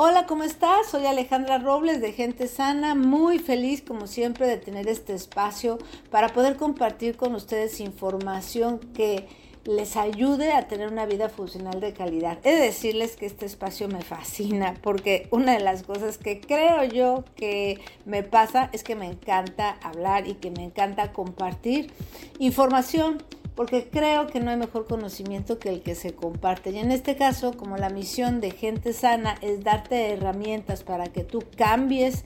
Hola, 0.00 0.26
¿cómo 0.26 0.44
estás? 0.44 0.86
Soy 0.88 1.06
Alejandra 1.06 1.58
Robles 1.58 2.00
de 2.00 2.12
Gente 2.12 2.46
Sana, 2.46 2.94
muy 2.94 3.40
feliz 3.40 3.82
como 3.82 4.06
siempre 4.06 4.46
de 4.46 4.56
tener 4.56 4.86
este 4.86 5.12
espacio 5.12 5.78
para 6.08 6.28
poder 6.28 6.54
compartir 6.54 7.16
con 7.16 7.34
ustedes 7.34 7.80
información 7.80 8.78
que 8.78 9.26
les 9.64 9.96
ayude 9.96 10.52
a 10.52 10.68
tener 10.68 10.86
una 10.86 11.04
vida 11.04 11.28
funcional 11.28 11.80
de 11.80 11.94
calidad. 11.94 12.38
He 12.44 12.52
de 12.52 12.60
decirles 12.60 13.16
que 13.16 13.26
este 13.26 13.44
espacio 13.44 13.88
me 13.88 14.02
fascina 14.02 14.74
porque 14.82 15.26
una 15.32 15.54
de 15.54 15.64
las 15.64 15.82
cosas 15.82 16.16
que 16.16 16.40
creo 16.40 16.84
yo 16.84 17.24
que 17.34 17.80
me 18.04 18.22
pasa 18.22 18.70
es 18.72 18.84
que 18.84 18.94
me 18.94 19.06
encanta 19.06 19.78
hablar 19.82 20.28
y 20.28 20.34
que 20.34 20.52
me 20.52 20.62
encanta 20.62 21.12
compartir 21.12 21.92
información 22.38 23.20
porque 23.58 23.88
creo 23.90 24.28
que 24.28 24.38
no 24.38 24.52
hay 24.52 24.56
mejor 24.56 24.86
conocimiento 24.86 25.58
que 25.58 25.70
el 25.70 25.82
que 25.82 25.96
se 25.96 26.14
comparte. 26.14 26.70
Y 26.70 26.78
en 26.78 26.92
este 26.92 27.16
caso, 27.16 27.56
como 27.56 27.76
la 27.76 27.90
misión 27.90 28.40
de 28.40 28.52
gente 28.52 28.92
sana 28.92 29.34
es 29.42 29.64
darte 29.64 30.12
herramientas 30.12 30.84
para 30.84 31.08
que 31.08 31.24
tú 31.24 31.42
cambies 31.56 32.22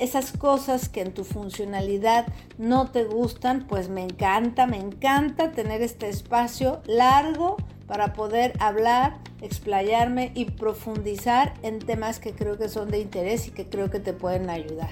esas 0.00 0.32
cosas 0.32 0.88
que 0.88 1.02
en 1.02 1.14
tu 1.14 1.22
funcionalidad 1.22 2.26
no 2.58 2.90
te 2.90 3.04
gustan, 3.04 3.68
pues 3.68 3.90
me 3.90 4.02
encanta, 4.02 4.66
me 4.66 4.78
encanta 4.78 5.52
tener 5.52 5.82
este 5.82 6.08
espacio 6.08 6.82
largo 6.86 7.58
para 7.86 8.12
poder 8.12 8.52
hablar, 8.58 9.18
explayarme 9.40 10.32
y 10.34 10.46
profundizar 10.46 11.54
en 11.62 11.78
temas 11.78 12.18
que 12.18 12.32
creo 12.32 12.58
que 12.58 12.68
son 12.68 12.90
de 12.90 12.98
interés 12.98 13.46
y 13.46 13.52
que 13.52 13.68
creo 13.68 13.88
que 13.88 14.00
te 14.00 14.14
pueden 14.14 14.50
ayudar. 14.50 14.90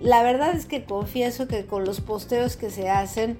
La 0.00 0.22
verdad 0.22 0.54
es 0.54 0.66
que 0.66 0.84
confieso 0.84 1.48
que 1.48 1.66
con 1.66 1.84
los 1.84 2.00
posteos 2.00 2.56
que 2.56 2.70
se 2.70 2.88
hacen 2.88 3.38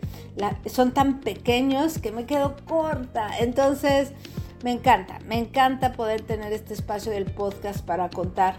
son 0.67 0.93
tan 0.93 1.21
pequeños 1.21 1.98
que 1.98 2.11
me 2.11 2.27
quedo 2.27 2.57
corta. 2.67 3.31
Entonces, 3.39 4.12
me 4.65 4.73
encanta, 4.73 5.21
me 5.21 5.39
encanta 5.39 5.93
poder 5.93 6.23
tener 6.23 6.53
este 6.53 6.75
espacio 6.75 7.12
del 7.12 7.27
podcast 7.27 7.84
para 7.84 8.11
contar, 8.11 8.57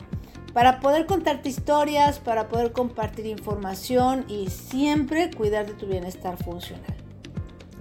para 0.53 0.79
poder 0.79 1.07
contarte 1.07 1.49
historias, 1.49 2.19
para 2.19 2.47
poder 2.47 2.71
compartir 2.71 3.25
información 3.25 4.23
y 4.29 4.49
siempre 4.49 5.29
cuidar 5.29 5.65
de 5.65 5.73
tu 5.73 5.85
bienestar 5.85 6.41
funcional. 6.41 6.95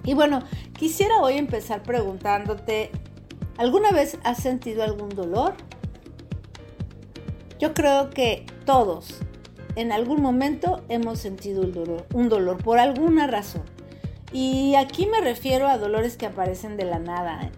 Y 0.02 0.14
bueno, 0.14 0.42
quisiera 0.72 1.20
hoy 1.20 1.34
empezar 1.34 1.84
preguntándote, 1.84 2.90
¿alguna 3.56 3.92
vez 3.92 4.18
has 4.24 4.38
sentido 4.38 4.82
algún 4.82 5.10
dolor? 5.10 5.54
Yo 7.60 7.72
creo 7.72 8.10
que 8.10 8.46
todos, 8.64 9.20
en 9.78 9.92
algún 9.92 10.20
momento 10.20 10.82
hemos 10.88 11.20
sentido 11.20 11.62
dolor, 11.62 12.04
un 12.12 12.28
dolor 12.28 12.58
por 12.58 12.80
alguna 12.80 13.28
razón. 13.28 13.62
Y 14.32 14.74
aquí 14.74 15.06
me 15.06 15.20
refiero 15.20 15.68
a 15.68 15.78
dolores 15.78 16.16
que 16.16 16.26
aparecen 16.26 16.76
de 16.76 16.84
la 16.84 16.98
nada. 16.98 17.50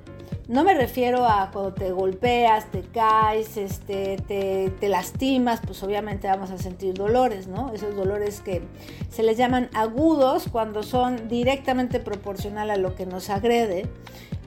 No 0.46 0.62
me 0.62 0.74
refiero 0.74 1.24
a 1.24 1.50
cuando 1.50 1.72
te 1.72 1.92
golpeas, 1.92 2.70
te 2.70 2.82
caes, 2.82 3.56
este, 3.56 4.18
te, 4.28 4.70
te, 4.78 4.88
lastimas, 4.88 5.60
pues 5.64 5.82
obviamente 5.82 6.28
vamos 6.28 6.50
a 6.50 6.58
sentir 6.58 6.92
dolores, 6.92 7.46
¿no? 7.46 7.72
Esos 7.72 7.96
dolores 7.96 8.40
que 8.40 8.60
se 9.08 9.22
les 9.22 9.38
llaman 9.38 9.70
agudos 9.72 10.46
cuando 10.52 10.82
son 10.82 11.26
directamente 11.26 12.00
proporcional 12.00 12.70
a 12.70 12.76
lo 12.76 12.96
que 12.96 13.06
nos 13.06 13.30
agrede 13.30 13.88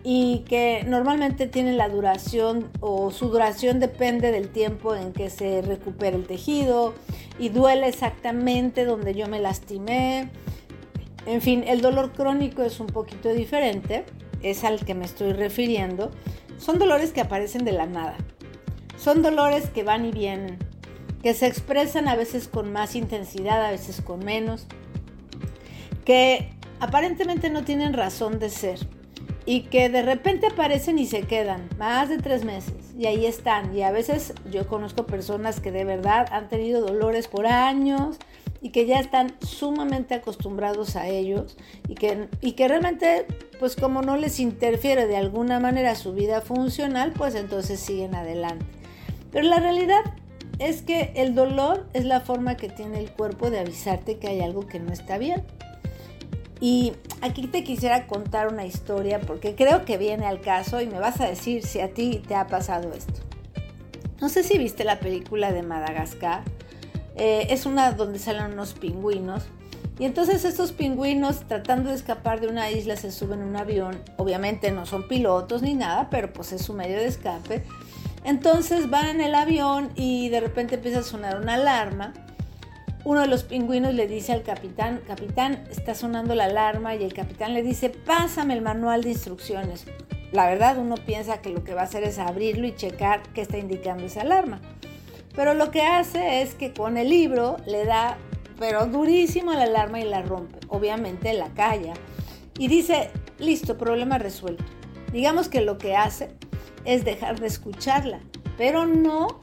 y 0.04 0.40
que 0.40 0.84
normalmente 0.86 1.48
tienen 1.48 1.78
la 1.78 1.88
duración 1.88 2.70
o 2.82 3.09
su 3.12 3.30
duración 3.30 3.80
depende 3.80 4.32
del 4.32 4.50
tiempo 4.50 4.96
en 4.96 5.14
que 5.14 5.30
se 5.30 5.62
recupera 5.62 6.18
el 6.18 6.28
tejido 6.28 6.94
y 7.40 7.50
duele 7.50 7.88
exactamente 7.88 8.84
donde 8.84 9.16
yo 9.16 9.28
me 9.28 9.40
lastimé. 9.40 10.30
En 11.26 11.42
fin, 11.42 11.64
el 11.66 11.81
dolor 11.81 12.12
crónico 12.12 12.64
es 12.64 12.81
un 12.81 12.88
poquito 12.88 13.30
diferente, 13.30 14.04
es 14.42 14.66
al 14.66 14.84
que 14.84 14.94
me 14.94 15.06
estoy 15.06 15.31
refiriendo. 15.31 16.12
Son 16.58 16.80
dolores 16.80 17.14
que 17.14 17.22
aparecen 17.22 17.64
de 17.64 17.72
la 17.72 17.86
nada. 17.86 18.18
Son 18.98 19.22
dolores 19.22 19.70
que 19.70 19.84
van 19.84 20.06
y 20.06 20.12
vienen, 20.12 20.58
que 21.22 21.34
se 21.34 21.48
expresan 21.48 22.09
a 22.09 22.16
veces 22.16 22.50
con 22.50 22.74
más 22.74 22.96
intensidad, 22.96 23.66
a 23.66 23.72
veces 23.72 24.02
con 24.02 24.20
menos, 24.20 24.68
que 26.03 26.50
aparentemente 26.81 27.50
no 27.50 27.63
tienen 27.63 27.94
razón 27.94 28.40
de 28.40 28.50
ser 28.50 28.80
y 29.46 29.62
que 29.64 29.90
de 29.90 30.02
repente 30.02 30.48
aparecen 30.48 31.00
y 31.00 31.06
se 31.06 31.24
quedan 31.24 31.68
más 31.78 32.09
de 32.09 32.18
tres 32.18 32.46
meses 32.46 32.94
y 32.98 33.08
ahí 33.08 33.26
están. 33.26 33.76
Y 33.76 33.84
a 33.84 33.92
veces 33.92 34.34
yo 34.52 34.68
conozco 34.68 35.06
personas 35.06 35.59
que 35.59 35.72
de 35.72 35.84
verdad 35.84 36.28
han 36.31 36.50
tenido 36.50 36.81
dolores 36.81 37.28
por 37.28 37.48
años 37.48 38.18
y 38.62 38.70
que 38.70 38.86
ya 38.86 39.00
están 39.00 39.36
sumamente 39.42 40.14
acostumbrados 40.14 40.96
a 40.96 41.08
ellos 41.08 41.58
y 41.88 41.96
que, 41.96 42.30
y 42.40 42.54
que 42.54 42.68
realmente 42.68 43.28
pues 43.59 43.76
como 43.76 44.02
no 44.02 44.16
les 44.16 44.40
interfiere 44.40 45.06
de 45.08 45.18
alguna 45.18 45.60
manera 45.60 45.96
su 45.96 46.14
vida 46.14 46.42
funcional 46.42 47.12
pues 47.12 47.36
entonces 47.36 47.80
siguen 47.80 48.16
adelante. 48.16 48.66
Pero 49.31 49.48
la 49.48 49.60
realidad 49.60 50.02
es 50.60 50.81
que 50.81 51.12
el 51.16 51.36
dolor 51.36 51.88
es 51.94 52.06
la 52.06 52.22
forma 52.22 52.56
que 52.56 52.70
tiene 52.70 53.00
el 53.00 53.12
cuerpo 53.12 53.50
de 53.50 53.60
avisarte 53.60 54.18
que 54.18 54.28
hay 54.30 54.42
algo 54.42 54.68
que 54.68 54.80
no 54.80 54.94
está 54.94 55.18
bien. 55.18 55.44
Y 56.63 56.94
aquí 57.19 57.47
te 57.47 57.66
quisiera 57.66 58.07
contar 58.07 58.47
una 58.47 58.66
historia 58.66 59.19
porque 59.19 59.53
creo 59.53 59.84
que 59.84 59.97
viene 59.97 60.25
al 60.25 60.40
caso 60.40 60.79
y 60.79 60.88
me 60.88 60.97
vas 60.97 61.19
a 61.19 61.28
decir 61.28 61.66
si 61.66 61.81
a 61.81 61.94
ti 61.94 62.24
te 62.25 62.35
ha 62.35 62.47
pasado 62.47 62.94
esto. 62.94 63.19
No 64.22 64.29
sé 64.29 64.44
si 64.44 64.57
viste 64.57 64.85
la 64.85 65.01
película 65.01 65.51
de 65.51 65.62
Madagascar. 65.62 66.41
Eh, 67.18 67.47
es 67.50 67.66
una 67.66 67.91
donde 67.91 68.18
salen 68.18 68.53
unos 68.53 68.75
pingüinos. 68.75 69.44
Y 70.00 70.06
entonces 70.06 70.46
estos 70.46 70.72
pingüinos 70.72 71.46
tratando 71.50 71.90
de 71.90 71.97
escapar 71.97 72.40
de 72.40 72.47
una 72.47 72.72
isla 72.72 72.95
se 72.95 73.12
suben 73.12 73.41
a 73.41 73.45
un 73.45 73.57
avión. 73.57 74.01
Obviamente 74.16 74.72
no 74.72 74.85
son 74.85 75.09
pilotos 75.09 75.63
ni 75.63 75.74
nada, 75.74 76.07
pero 76.09 76.31
pues 76.31 76.53
es 76.53 76.62
su 76.62 76.72
medio 76.72 76.95
de 76.95 77.07
escape. 77.07 77.66
Entonces 78.24 78.90
van 78.90 79.07
en 79.07 79.19
el 79.19 79.35
avión 79.35 79.90
y 79.97 80.30
de 80.30 80.40
repente 80.40 80.75
empieza 80.75 81.00
a 81.00 81.03
sonar 81.03 81.41
una 81.41 81.56
alarma 81.56 82.13
uno 83.06 83.22
de 83.22 83.28
los 83.28 83.44
pingüinos 83.44 83.94
le 83.94 84.08
dice 84.08 84.31
al 84.31 84.44
capitán, 84.44 85.02
capitán, 85.06 85.66
está 85.69 85.94
sonando 85.94 86.36
la 86.36 86.46
alarma 86.46 86.96
y 86.96 87.03
el 87.03 87.14
capitán 87.14 87.53
le 87.53 87.62
dice, 87.62 87.90
pásame 87.90 88.53
el 88.53 88.62
manual 88.62 89.03
de 89.03 89.09
instrucciones. 89.09 89.86
La 90.31 90.47
verdad 90.47 90.78
uno 90.78 90.96
piensa 90.96 91.42
que 91.42 91.50
lo 91.50 91.63
que 91.63 91.74
va 91.74 91.81
a 91.81 91.84
hacer 91.86 92.03
es 92.03 92.18
abrirlo 92.18 92.66
y 92.66 92.75
checar 92.75 93.22
qué 93.34 93.42
está 93.42 93.58
indicando 93.58 94.06
esa 94.06 94.22
alarma. 94.22 94.62
Pero 95.36 95.53
lo 95.53 95.69
que 95.69 95.81
hace 95.81 96.42
es 96.42 96.56
que 96.56 96.74
con 96.74 96.97
el 96.97 97.09
libro 97.09 97.58
le 97.68 97.86
da, 97.86 98.18
pero 98.58 98.86
durísimo 98.86 99.52
la 99.52 99.63
alarma 99.63 100.00
y 100.00 100.06
la 100.06 100.22
rompe. 100.22 100.59
Obviamente 100.69 101.34
la 101.34 101.50
calla. 101.50 101.94
Y 102.58 102.68
dice, 102.68 103.09
listo, 103.38 103.78
problema 103.78 104.18
resuelto. 104.18 104.63
Digamos 105.12 105.50
que 105.50 105.62
lo 105.62 105.78
que 105.78 105.96
hace 105.96 106.31
es 106.86 107.03
dejar 107.03 107.40
de 107.40 107.47
escucharla, 107.47 108.19
pero 108.58 108.86
no 108.86 109.40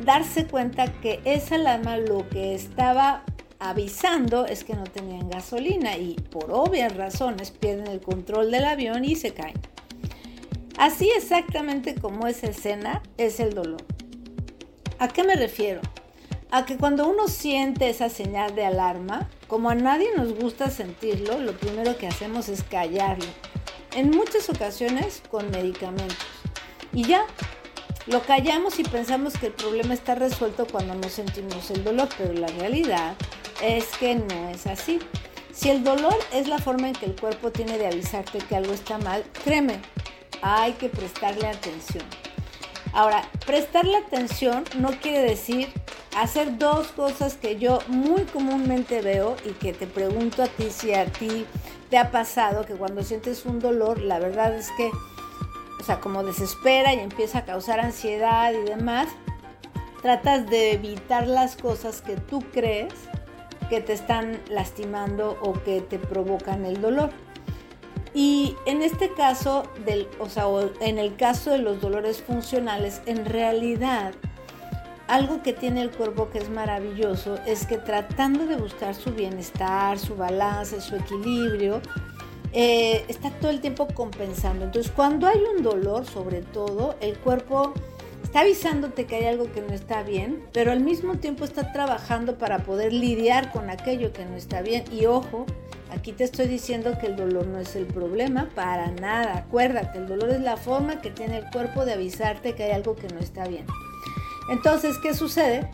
darse 0.00 0.46
cuenta 0.46 0.92
que 1.00 1.20
esa 1.24 1.56
alarma 1.56 1.96
lo 1.96 2.28
que 2.28 2.54
estaba 2.54 3.24
avisando 3.58 4.46
es 4.46 4.64
que 4.64 4.74
no 4.74 4.84
tenían 4.84 5.30
gasolina 5.30 5.96
y 5.96 6.14
por 6.14 6.50
obvias 6.50 6.96
razones 6.96 7.50
pierden 7.50 7.86
el 7.86 8.00
control 8.00 8.50
del 8.50 8.64
avión 8.64 9.04
y 9.04 9.16
se 9.16 9.32
caen. 9.32 9.60
Así 10.76 11.10
exactamente 11.16 11.94
como 11.94 12.26
esa 12.26 12.48
escena 12.48 13.02
es 13.16 13.40
el 13.40 13.54
dolor. 13.54 13.84
¿A 14.98 15.08
qué 15.08 15.22
me 15.22 15.36
refiero? 15.36 15.80
A 16.50 16.66
que 16.66 16.76
cuando 16.76 17.08
uno 17.08 17.28
siente 17.28 17.88
esa 17.88 18.08
señal 18.08 18.54
de 18.54 18.64
alarma, 18.64 19.28
como 19.48 19.70
a 19.70 19.74
nadie 19.74 20.08
nos 20.16 20.34
gusta 20.34 20.70
sentirlo, 20.70 21.38
lo 21.38 21.52
primero 21.52 21.96
que 21.96 22.06
hacemos 22.06 22.48
es 22.48 22.62
callarlo. 22.62 23.26
En 23.94 24.10
muchas 24.10 24.50
ocasiones 24.50 25.22
con 25.30 25.50
medicamentos. 25.50 26.18
Y 26.92 27.04
ya, 27.04 27.24
lo 28.06 28.22
callamos 28.22 28.78
y 28.78 28.84
pensamos 28.84 29.34
que 29.34 29.46
el 29.46 29.52
problema 29.52 29.94
está 29.94 30.14
resuelto 30.14 30.66
cuando 30.66 30.94
no 30.94 31.08
sentimos 31.08 31.70
el 31.70 31.84
dolor, 31.84 32.08
pero 32.18 32.32
la 32.34 32.48
realidad 32.48 33.14
es 33.62 33.86
que 33.98 34.16
no 34.16 34.48
es 34.50 34.66
así. 34.66 34.98
Si 35.52 35.70
el 35.70 35.84
dolor 35.84 36.16
es 36.32 36.48
la 36.48 36.58
forma 36.58 36.88
en 36.88 36.94
que 36.94 37.06
el 37.06 37.14
cuerpo 37.14 37.50
tiene 37.50 37.78
de 37.78 37.86
avisarte 37.86 38.38
que 38.38 38.56
algo 38.56 38.72
está 38.72 38.98
mal, 38.98 39.24
créeme, 39.44 39.80
hay 40.42 40.72
que 40.72 40.88
prestarle 40.88 41.46
atención. 41.46 42.04
Ahora, 42.92 43.28
prestarle 43.46 43.96
atención 43.96 44.64
no 44.78 44.90
quiere 45.00 45.22
decir 45.22 45.68
hacer 46.16 46.58
dos 46.58 46.88
cosas 46.88 47.34
que 47.34 47.58
yo 47.58 47.80
muy 47.88 48.22
comúnmente 48.22 49.00
veo 49.00 49.36
y 49.44 49.50
que 49.52 49.72
te 49.72 49.86
pregunto 49.86 50.42
a 50.42 50.46
ti 50.46 50.70
si 50.70 50.94
a 50.94 51.06
ti 51.06 51.46
te 51.90 51.98
ha 51.98 52.10
pasado 52.10 52.64
que 52.66 52.74
cuando 52.74 53.02
sientes 53.02 53.46
un 53.46 53.58
dolor, 53.58 54.00
la 54.00 54.18
verdad 54.18 54.54
es 54.54 54.68
que 54.76 54.90
o 55.84 55.86
sea, 55.86 56.00
como 56.00 56.24
desespera 56.24 56.94
y 56.94 57.00
empieza 57.00 57.40
a 57.40 57.44
causar 57.44 57.78
ansiedad 57.78 58.54
y 58.54 58.62
demás, 58.64 59.06
tratas 60.00 60.48
de 60.48 60.72
evitar 60.72 61.26
las 61.26 61.56
cosas 61.56 62.00
que 62.00 62.16
tú 62.16 62.42
crees 62.54 62.94
que 63.68 63.82
te 63.82 63.92
están 63.92 64.40
lastimando 64.48 65.38
o 65.42 65.52
que 65.62 65.82
te 65.82 65.98
provocan 65.98 66.64
el 66.64 66.80
dolor. 66.80 67.10
Y 68.14 68.56
en 68.64 68.80
este 68.80 69.12
caso, 69.12 69.64
del, 69.84 70.08
o 70.18 70.30
sea, 70.30 70.46
en 70.80 70.98
el 70.98 71.16
caso 71.16 71.50
de 71.50 71.58
los 71.58 71.82
dolores 71.82 72.22
funcionales, 72.22 73.02
en 73.04 73.26
realidad, 73.26 74.14
algo 75.06 75.42
que 75.42 75.52
tiene 75.52 75.82
el 75.82 75.90
cuerpo 75.90 76.30
que 76.30 76.38
es 76.38 76.48
maravilloso 76.48 77.38
es 77.44 77.66
que 77.66 77.76
tratando 77.76 78.46
de 78.46 78.56
buscar 78.56 78.94
su 78.94 79.12
bienestar, 79.12 79.98
su 79.98 80.16
balance, 80.16 80.80
su 80.80 80.96
equilibrio, 80.96 81.82
eh, 82.56 83.04
está 83.08 83.30
todo 83.30 83.50
el 83.50 83.60
tiempo 83.60 83.88
compensando. 83.88 84.64
Entonces, 84.64 84.92
cuando 84.94 85.26
hay 85.26 85.40
un 85.56 85.64
dolor, 85.64 86.06
sobre 86.06 86.40
todo, 86.40 86.94
el 87.00 87.18
cuerpo 87.18 87.74
está 88.22 88.40
avisándote 88.40 89.06
que 89.06 89.16
hay 89.16 89.24
algo 89.26 89.50
que 89.52 89.60
no 89.60 89.74
está 89.74 90.04
bien, 90.04 90.40
pero 90.52 90.70
al 90.70 90.80
mismo 90.80 91.16
tiempo 91.16 91.44
está 91.44 91.72
trabajando 91.72 92.38
para 92.38 92.60
poder 92.60 92.92
lidiar 92.92 93.50
con 93.50 93.70
aquello 93.70 94.12
que 94.12 94.24
no 94.24 94.36
está 94.36 94.62
bien. 94.62 94.84
Y 94.92 95.06
ojo, 95.06 95.46
aquí 95.90 96.12
te 96.12 96.22
estoy 96.22 96.46
diciendo 96.46 96.96
que 97.00 97.06
el 97.08 97.16
dolor 97.16 97.48
no 97.48 97.58
es 97.58 97.74
el 97.74 97.86
problema 97.86 98.48
para 98.54 98.92
nada. 98.92 99.36
Acuérdate, 99.36 99.98
el 99.98 100.06
dolor 100.06 100.30
es 100.30 100.40
la 100.40 100.56
forma 100.56 101.00
que 101.00 101.10
tiene 101.10 101.38
el 101.38 101.50
cuerpo 101.50 101.84
de 101.84 101.94
avisarte 101.94 102.54
que 102.54 102.62
hay 102.62 102.70
algo 102.70 102.94
que 102.94 103.08
no 103.08 103.18
está 103.18 103.48
bien. 103.48 103.66
Entonces, 104.48 104.96
¿qué 105.02 105.12
sucede? 105.12 105.68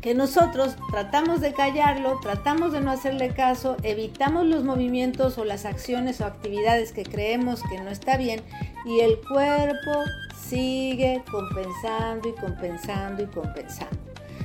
Que 0.00 0.14
nosotros 0.14 0.76
tratamos 0.90 1.40
de 1.40 1.52
callarlo, 1.52 2.18
tratamos 2.20 2.72
de 2.72 2.80
no 2.80 2.90
hacerle 2.90 3.30
caso, 3.30 3.76
evitamos 3.82 4.46
los 4.46 4.64
movimientos 4.64 5.38
o 5.38 5.44
las 5.44 5.64
acciones 5.64 6.20
o 6.20 6.26
actividades 6.26 6.92
que 6.92 7.02
creemos 7.02 7.62
que 7.64 7.80
no 7.80 7.90
está 7.90 8.16
bien 8.16 8.40
y 8.84 9.00
el 9.00 9.18
cuerpo 9.20 10.04
sigue 10.48 11.22
compensando 11.30 12.28
y 12.28 12.32
compensando 12.32 13.22
y 13.22 13.26
compensando. 13.26 13.98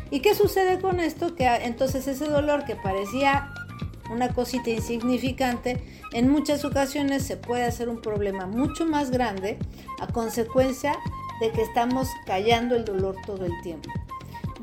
¿Y 0.10 0.20
qué 0.20 0.36
sucede 0.36 0.80
con 0.80 1.00
esto? 1.00 1.36
Que 1.36 1.48
entonces 1.48 2.08
ese 2.08 2.26
dolor 2.26 2.66
que 2.66 2.76
parecía 2.76 3.52
una 4.12 4.30
cosita 4.30 4.70
insignificante, 4.70 5.82
en 6.12 6.30
muchas 6.30 6.66
ocasiones 6.66 7.24
se 7.24 7.38
puede 7.38 7.64
hacer 7.64 7.90
un 7.90 8.02
problema 8.02 8.46
mucho 8.46 8.86
más 8.86 9.12
grande 9.12 9.58
a 10.00 10.08
consecuencia 10.08 10.98
de 11.40 11.52
que 11.52 11.62
estamos 11.62 12.10
callando 12.26 12.76
el 12.76 12.86
dolor 12.86 13.16
todo 13.26 13.46
el 13.46 13.54
tiempo. 13.62 13.90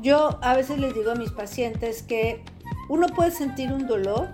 Yo 0.01 0.39
a 0.41 0.55
veces 0.55 0.79
les 0.79 0.95
digo 0.95 1.11
a 1.11 1.15
mis 1.15 1.31
pacientes 1.31 2.01
que 2.01 2.43
uno 2.89 3.07
puede 3.07 3.31
sentir 3.31 3.71
un 3.71 3.85
dolor, 3.85 4.29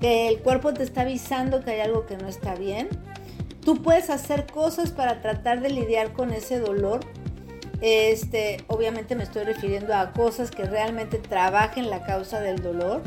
que 0.00 0.28
el 0.28 0.40
cuerpo 0.40 0.74
te 0.74 0.82
está 0.82 1.02
avisando 1.02 1.62
que 1.62 1.70
hay 1.70 1.80
algo 1.80 2.06
que 2.06 2.16
no 2.16 2.26
está 2.26 2.56
bien. 2.56 2.88
Tú 3.64 3.82
puedes 3.82 4.10
hacer 4.10 4.46
cosas 4.46 4.90
para 4.90 5.20
tratar 5.20 5.60
de 5.60 5.70
lidiar 5.70 6.12
con 6.12 6.32
ese 6.32 6.58
dolor. 6.58 7.00
Este, 7.80 8.64
obviamente 8.66 9.14
me 9.14 9.22
estoy 9.22 9.44
refiriendo 9.44 9.94
a 9.94 10.12
cosas 10.12 10.50
que 10.50 10.64
realmente 10.64 11.18
trabajen 11.18 11.88
la 11.88 12.04
causa 12.04 12.40
del 12.40 12.60
dolor 12.60 13.02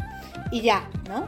y 0.52 0.62
ya, 0.62 0.90
¿no? 1.10 1.28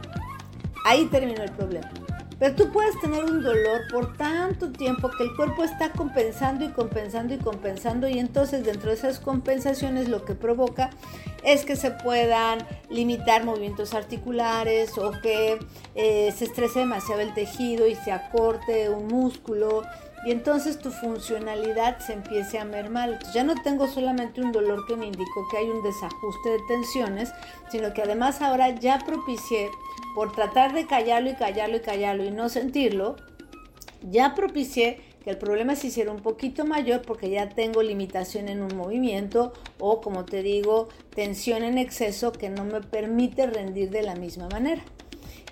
Ahí 0.84 1.06
terminó 1.06 1.42
el 1.42 1.52
problema. 1.52 1.90
Pero 2.38 2.54
tú 2.54 2.70
puedes 2.70 3.00
tener 3.00 3.24
un 3.24 3.42
dolor 3.42 3.82
por 3.90 4.16
tanto 4.16 4.70
tiempo 4.70 5.10
que 5.16 5.24
el 5.24 5.34
cuerpo 5.34 5.64
está 5.64 5.92
compensando 5.92 6.64
y 6.64 6.68
compensando 6.68 7.32
y 7.32 7.38
compensando 7.38 8.08
y 8.08 8.18
entonces 8.18 8.64
dentro 8.64 8.90
de 8.90 8.96
esas 8.96 9.20
compensaciones 9.20 10.08
lo 10.08 10.24
que 10.24 10.34
provoca 10.34 10.90
es 11.42 11.64
que 11.64 11.76
se 11.76 11.92
puedan 11.92 12.58
limitar 12.90 13.44
movimientos 13.44 13.94
articulares 13.94 14.98
o 14.98 15.12
que 15.22 15.58
eh, 15.94 16.34
se 16.36 16.44
estrese 16.44 16.80
demasiado 16.80 17.22
el 17.22 17.32
tejido 17.32 17.86
y 17.86 17.94
se 17.94 18.12
acorte 18.12 18.90
un 18.90 19.06
músculo 19.06 19.82
y 20.24 20.30
entonces 20.30 20.78
tu 20.78 20.90
funcionalidad 20.90 21.98
se 21.98 22.14
empiece 22.14 22.58
a 22.58 22.64
mermar. 22.64 23.10
Entonces 23.10 23.34
ya 23.34 23.44
no 23.44 23.54
tengo 23.62 23.86
solamente 23.86 24.40
un 24.40 24.52
dolor 24.52 24.86
que 24.86 24.96
me 24.96 25.06
indicó 25.06 25.46
que 25.50 25.58
hay 25.58 25.68
un 25.68 25.82
desajuste 25.82 26.50
de 26.50 26.58
tensiones, 26.68 27.32
sino 27.70 27.92
que 27.92 28.02
además 28.02 28.40
ahora 28.40 28.70
ya 28.70 28.98
propicié 29.04 29.70
por 30.14 30.32
tratar 30.32 30.72
de 30.72 30.86
callarlo 30.86 31.30
y 31.30 31.34
callarlo 31.34 31.76
y 31.76 31.80
callarlo 31.80 32.24
y 32.24 32.30
no 32.30 32.48
sentirlo, 32.48 33.16
ya 34.02 34.34
propicié 34.34 35.00
que 35.22 35.30
el 35.30 35.38
problema 35.38 35.74
se 35.74 35.88
hiciera 35.88 36.12
un 36.12 36.22
poquito 36.22 36.64
mayor 36.64 37.02
porque 37.02 37.28
ya 37.28 37.48
tengo 37.48 37.82
limitación 37.82 38.48
en 38.48 38.62
un 38.62 38.76
movimiento 38.76 39.52
o, 39.78 40.00
como 40.00 40.24
te 40.24 40.42
digo, 40.42 40.88
tensión 41.14 41.64
en 41.64 41.78
exceso 41.78 42.32
que 42.32 42.48
no 42.48 42.64
me 42.64 42.80
permite 42.80 43.46
rendir 43.46 43.90
de 43.90 44.02
la 44.02 44.14
misma 44.14 44.48
manera. 44.48 44.82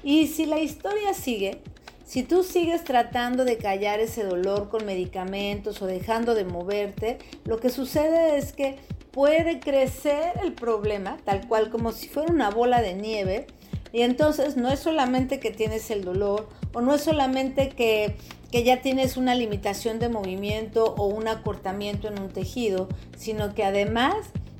Y 0.04 0.28
si 0.28 0.46
la 0.46 0.60
historia 0.60 1.12
sigue, 1.12 1.60
si 2.04 2.22
tú 2.22 2.42
sigues 2.42 2.84
tratando 2.84 3.44
de 3.44 3.56
callar 3.56 4.00
ese 4.00 4.24
dolor 4.24 4.68
con 4.68 4.84
medicamentos 4.84 5.80
o 5.82 5.86
dejando 5.86 6.34
de 6.34 6.44
moverte, 6.44 7.18
lo 7.44 7.58
que 7.58 7.70
sucede 7.70 8.36
es 8.36 8.52
que 8.52 8.76
puede 9.10 9.60
crecer 9.60 10.32
el 10.42 10.52
problema, 10.52 11.16
tal 11.24 11.46
cual 11.48 11.70
como 11.70 11.92
si 11.92 12.08
fuera 12.08 12.32
una 12.32 12.50
bola 12.50 12.82
de 12.82 12.94
nieve, 12.94 13.46
y 13.92 14.02
entonces 14.02 14.56
no 14.56 14.70
es 14.70 14.80
solamente 14.80 15.38
que 15.38 15.52
tienes 15.52 15.88
el 15.90 16.04
dolor 16.04 16.48
o 16.72 16.80
no 16.80 16.94
es 16.94 17.02
solamente 17.02 17.68
que, 17.68 18.16
ya 18.52 18.82
tienes 18.82 19.16
una 19.16 19.34
limitación 19.34 19.98
de 19.98 20.08
movimiento 20.08 20.94
o 20.96 21.06
un 21.06 21.26
acortamiento 21.26 22.06
en 22.06 22.20
un 22.20 22.28
tejido, 22.28 22.88
sino 23.16 23.52
que 23.52 23.64
además 23.64 24.14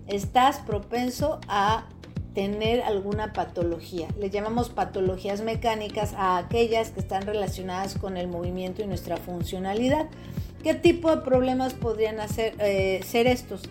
estás 0.08 0.58
propenso 0.58 1.38
a 1.46 1.88
tener 2.34 2.82
alguna 2.82 3.32
patología. 3.32 4.08
Le 4.18 4.28
llamamos 4.28 4.68
patologías 4.68 5.40
mecánicas 5.40 6.14
a 6.14 6.36
aquellas 6.36 6.90
que 6.90 7.00
están 7.00 7.22
relacionadas 7.22 7.96
con 7.96 8.16
el 8.16 8.28
movimiento 8.28 8.82
y 8.82 8.86
nuestra 8.86 9.16
funcionalidad. 9.16 10.06
¿Qué 10.62 10.74
tipo 10.74 11.14
de 11.14 11.22
problemas 11.22 11.74
podrían 11.74 12.20
hacer, 12.20 12.54
eh, 12.58 13.00
ser 13.06 13.26
estos? 13.26 13.62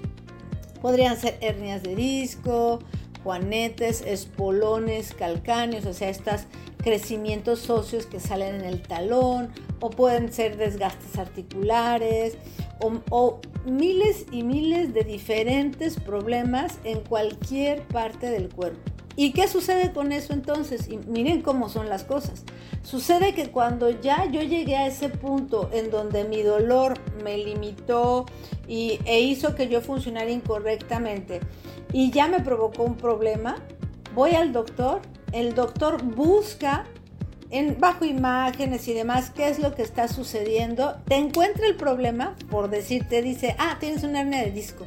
Podrían 0.82 1.18
ser 1.18 1.38
hernias 1.42 1.84
de 1.84 1.96
disco, 1.96 2.80
juanetes, 3.24 4.02
espolones, 4.02 5.14
calcáneos, 5.14 5.86
o 5.86 5.94
sea, 5.94 6.10
estos 6.10 6.42
crecimientos 6.78 7.70
óseos 7.70 8.06
que 8.06 8.20
salen 8.20 8.56
en 8.56 8.66
el 8.66 8.82
talón, 8.82 9.50
o 9.80 9.90
pueden 9.90 10.32
ser 10.32 10.58
desgastes 10.58 11.18
articulares, 11.18 12.38
o, 13.10 13.40
miles 13.66 14.26
y 14.32 14.44
miles 14.44 14.94
de 14.94 15.04
diferentes 15.04 16.00
problemas 16.00 16.80
en 16.84 17.00
cualquier 17.02 17.82
parte 17.88 18.30
del 18.30 18.50
cuerpo. 18.50 18.80
¿Y 19.16 19.32
qué 19.32 19.48
sucede 19.48 19.92
con 19.92 20.12
eso 20.12 20.34
entonces? 20.34 20.90
Y 20.90 20.98
miren 20.98 21.42
cómo 21.42 21.70
son 21.70 21.88
las 21.88 22.04
cosas. 22.04 22.44
Sucede 22.82 23.34
que 23.34 23.52
cuando 23.52 23.90
ya 23.90 24.26
yo 24.26 24.42
llegué 24.42 24.76
a 24.76 24.88
ese 24.88 25.10
punto 25.10 25.70
en 25.72 25.92
donde 25.92 26.24
mi 26.24 26.42
dolor 26.42 26.96
me 27.24 27.38
limitó 27.38 28.26
y, 28.68 29.00
e 29.06 29.22
hizo 29.22 29.56
que 29.56 29.68
yo 29.68 29.82
funcionara 29.82 30.32
incorrectamente, 30.32 31.42
y 31.92 32.10
ya 32.10 32.28
me 32.28 32.40
provocó 32.40 32.84
un 32.84 32.96
problema, 32.96 33.58
voy 34.16 34.32
al 34.32 34.52
doctor, 34.52 35.02
el 35.32 35.54
doctor 35.54 36.04
busca 36.04 36.86
en 37.54 37.80
bajo 37.80 38.04
imágenes 38.04 38.88
y 38.88 38.94
demás 38.94 39.30
qué 39.30 39.48
es 39.48 39.60
lo 39.60 39.76
que 39.76 39.84
está 39.84 40.08
sucediendo, 40.08 40.96
te 41.08 41.16
encuentra 41.16 41.68
el 41.68 41.76
problema, 41.76 42.36
por 42.50 42.68
decirte, 42.72 43.22
dice, 43.22 43.56
ah, 43.60 43.78
tienes 43.80 44.04
una 44.04 44.22
hernia 44.22 44.44
de 44.44 44.50
disco. 44.52 44.86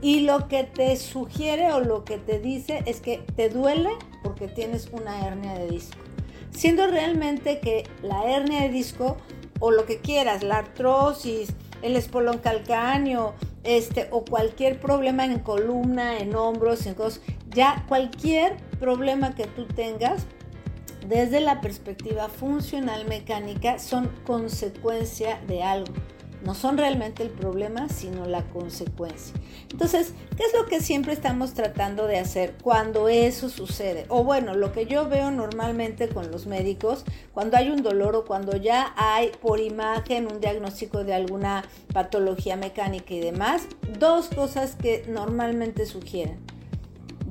Y 0.00 0.20
lo 0.20 0.48
que 0.48 0.64
te 0.64 0.96
sugiere 0.96 1.72
o 1.72 1.78
lo 1.78 2.04
que 2.04 2.18
te 2.18 2.40
dice 2.40 2.82
es 2.86 3.00
que 3.00 3.18
te 3.36 3.48
duele 3.50 3.90
porque 4.24 4.48
tienes 4.48 4.88
una 4.90 5.24
hernia 5.24 5.54
de 5.54 5.68
disco. 5.68 5.96
Siendo 6.50 6.88
realmente 6.88 7.60
que 7.60 7.84
la 8.02 8.24
hernia 8.24 8.62
de 8.62 8.70
disco 8.70 9.16
o 9.60 9.70
lo 9.70 9.86
que 9.86 9.98
quieras, 10.00 10.42
la 10.42 10.58
artrosis, 10.58 11.50
el 11.82 11.94
espolón 11.94 12.38
calcáneo, 12.38 13.34
este, 13.62 14.08
o 14.10 14.24
cualquier 14.24 14.80
problema 14.80 15.24
en 15.24 15.38
columna, 15.38 16.18
en 16.18 16.34
hombros, 16.34 16.84
en 16.86 16.94
cosas, 16.94 17.20
ya 17.54 17.84
cualquier 17.86 18.56
problema 18.80 19.36
que 19.36 19.46
tú 19.46 19.66
tengas, 19.66 20.26
desde 21.12 21.40
la 21.40 21.60
perspectiva 21.60 22.28
funcional 22.28 23.06
mecánica, 23.06 23.78
son 23.78 24.08
consecuencia 24.24 25.38
de 25.46 25.62
algo 25.62 25.92
no 26.44 26.54
son 26.54 26.76
realmente 26.76 27.22
el 27.22 27.30
problema, 27.30 27.88
sino 27.88 28.26
la 28.26 28.42
consecuencia. 28.50 29.34
Entonces, 29.70 30.12
¿qué 30.36 30.44
es 30.44 30.52
lo 30.54 30.66
que 30.66 30.80
siempre 30.80 31.12
estamos 31.12 31.54
tratando 31.54 32.06
de 32.06 32.18
hacer 32.18 32.54
cuando 32.62 33.08
eso 33.08 33.48
sucede? 33.48 34.06
O 34.08 34.24
bueno, 34.24 34.54
lo 34.54 34.72
que 34.72 34.86
yo 34.86 35.08
veo 35.08 35.30
normalmente 35.30 36.08
con 36.08 36.30
los 36.30 36.46
médicos, 36.46 37.04
cuando 37.32 37.56
hay 37.56 37.70
un 37.70 37.82
dolor 37.82 38.16
o 38.16 38.24
cuando 38.24 38.56
ya 38.56 38.92
hay 38.96 39.30
por 39.40 39.60
imagen 39.60 40.26
un 40.30 40.40
diagnóstico 40.40 41.04
de 41.04 41.14
alguna 41.14 41.64
patología 41.92 42.56
mecánica 42.56 43.14
y 43.14 43.20
demás, 43.20 43.68
dos 43.98 44.28
cosas 44.28 44.74
que 44.74 45.04
normalmente 45.08 45.86
sugieren. 45.86 46.38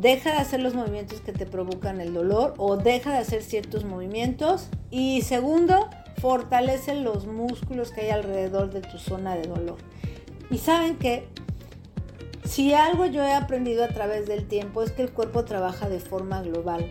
Deja 0.02 0.32
de 0.32 0.38
hacer 0.38 0.62
los 0.62 0.74
movimientos 0.74 1.22
que 1.22 1.32
te 1.32 1.46
provocan 1.46 2.02
el 2.02 2.12
dolor 2.12 2.56
o 2.58 2.76
deja 2.76 3.12
de 3.12 3.20
hacer 3.20 3.44
ciertos 3.44 3.86
movimientos. 3.86 4.70
Y 4.90 5.22
segundo, 5.22 5.92
fortalece 6.18 6.96
los 6.96 7.28
músculos 7.28 7.92
que 7.92 8.02
hay 8.02 8.10
alrededor 8.10 8.72
de 8.72 8.82
tu 8.82 8.98
zona 8.98 9.36
de 9.36 9.48
dolor. 9.48 9.78
Y 10.50 10.58
saben 10.58 10.98
que 10.98 11.28
si 12.46 12.74
algo 12.74 13.06
yo 13.06 13.24
he 13.24 13.32
aprendido 13.32 13.84
a 13.84 13.90
través 13.90 14.28
del 14.28 14.48
tiempo 14.48 14.82
es 14.82 14.92
que 14.92 15.04
el 15.04 15.12
cuerpo 15.12 15.46
trabaja 15.46 15.88
de 15.88 16.00
forma 16.00 16.42
global. 16.42 16.90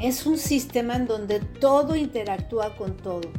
Es 0.00 0.24
un 0.24 0.38
sistema 0.38 0.94
en 0.94 1.08
donde 1.08 1.40
todo 1.40 1.96
interactúa 1.96 2.76
con 2.76 2.96
todo. 2.98 3.32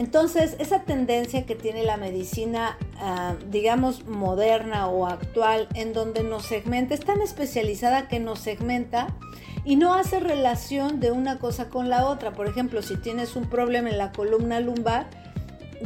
Entonces, 0.00 0.56
esa 0.58 0.84
tendencia 0.84 1.44
que 1.44 1.54
tiene 1.54 1.84
la 1.84 1.98
medicina, 1.98 2.78
ah, 2.96 3.34
digamos, 3.50 4.06
moderna 4.06 4.88
o 4.88 5.06
actual, 5.06 5.68
en 5.74 5.92
donde 5.92 6.22
nos 6.22 6.46
segmenta, 6.46 6.94
es 6.94 7.00
tan 7.00 7.20
especializada 7.20 8.08
que 8.08 8.18
nos 8.18 8.38
segmenta 8.38 9.14
y 9.62 9.76
no 9.76 9.92
hace 9.92 10.18
relación 10.18 11.00
de 11.00 11.10
una 11.10 11.38
cosa 11.38 11.68
con 11.68 11.90
la 11.90 12.06
otra. 12.06 12.32
Por 12.32 12.48
ejemplo, 12.48 12.80
si 12.80 12.96
tienes 12.96 13.36
un 13.36 13.50
problema 13.50 13.90
en 13.90 13.98
la 13.98 14.10
columna 14.10 14.58
lumbar, 14.60 15.10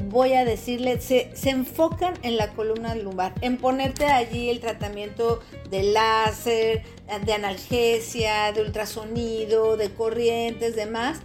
voy 0.05 0.35
a 0.35 0.45
decirle, 0.45 1.01
se, 1.01 1.33
se, 1.35 1.51
enfocan 1.51 2.15
en 2.23 2.37
la 2.37 2.51
columna 2.53 2.95
lumbar, 2.95 3.35
en 3.41 3.59
ponerte 3.59 4.07
allí 4.07 4.49
el 4.49 4.61
tratamiento 4.61 5.41
de 5.71 5.83
láser, 5.83 6.85
de 7.27 7.33
analgesia, 7.33 8.53
de 8.53 8.63
ultrasonido, 8.63 9.77
de 9.77 9.91
corrientes, 9.91 10.77
demás, 10.77 11.19